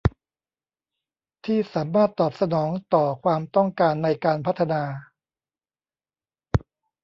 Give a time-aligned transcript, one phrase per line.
[1.45, 4.81] ที่สามารถตอบสนองต่อความต้องการในการพัฒนา